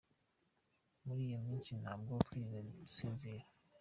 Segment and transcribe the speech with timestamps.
[1.05, 3.45] Muri iyo minsi ntabwo twigeze dusinzira”.